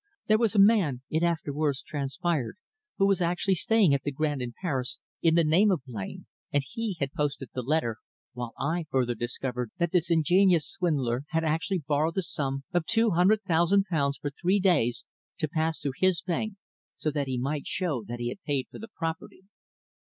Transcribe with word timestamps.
There 0.25 0.39
was 0.39 0.55
a 0.55 0.59
man, 0.59 1.03
it 1.11 1.21
afterwards 1.21 1.83
transpired, 1.83 2.55
who 2.97 3.05
was 3.05 3.21
actually 3.21 3.53
staying 3.53 3.93
at 3.93 4.01
the 4.01 4.11
Grand 4.11 4.41
in 4.41 4.51
Paris 4.59 4.97
in 5.21 5.35
the 5.35 5.43
name 5.43 5.69
of 5.69 5.83
Blain, 5.85 6.25
and 6.51 6.63
he 6.67 6.95
had 6.99 7.13
posted 7.13 7.49
the 7.53 7.61
letter, 7.61 7.97
while 8.33 8.55
I 8.57 8.87
further 8.89 9.13
discovered 9.13 9.69
that 9.77 9.91
this 9.91 10.09
ingenious 10.09 10.67
swindler 10.67 11.25
had 11.29 11.43
actually 11.43 11.83
borrowed 11.87 12.15
the 12.15 12.23
sum 12.23 12.63
of 12.73 12.87
two 12.87 13.11
hundred 13.11 13.43
thousand 13.43 13.85
pounds 13.91 14.17
for 14.17 14.31
three 14.31 14.59
days 14.59 15.05
to 15.37 15.47
pass 15.47 15.79
through 15.79 15.93
his 15.99 16.23
bank, 16.23 16.55
so 16.95 17.11
that 17.11 17.27
he 17.27 17.37
might 17.37 17.67
show 17.67 18.03
that 18.07 18.19
he 18.19 18.29
had 18.29 18.41
paid 18.41 18.69
for 18.71 18.79
the 18.79 18.89
property." 18.95 19.43